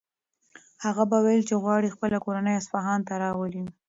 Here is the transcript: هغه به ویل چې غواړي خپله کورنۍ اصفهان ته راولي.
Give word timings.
هغه 0.85 1.03
به 1.11 1.17
ویل 1.23 1.41
چې 1.49 1.55
غواړي 1.63 1.93
خپله 1.95 2.17
کورنۍ 2.25 2.53
اصفهان 2.57 2.99
ته 3.07 3.13
راولي. 3.23 3.63